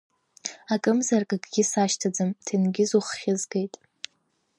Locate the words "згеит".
3.39-3.73